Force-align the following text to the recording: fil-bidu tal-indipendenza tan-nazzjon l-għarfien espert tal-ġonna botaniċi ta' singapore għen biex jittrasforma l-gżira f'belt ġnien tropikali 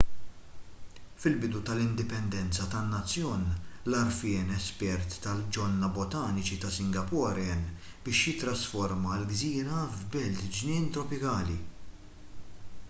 fil-bidu 1.23 1.59
tal-indipendenza 1.67 2.63
tan-nazzjon 2.75 3.43
l-għarfien 3.49 4.49
espert 4.55 5.17
tal-ġonna 5.25 5.89
botaniċi 5.99 6.57
ta' 6.63 6.73
singapore 6.77 7.43
għen 7.49 7.67
biex 8.07 8.21
jittrasforma 8.31 9.13
l-gżira 9.19 9.83
f'belt 9.99 10.43
ġnien 10.61 10.89
tropikali 10.97 11.59